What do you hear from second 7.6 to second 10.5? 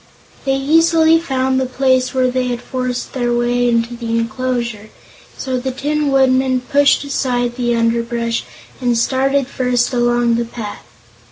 underbrush and started first along the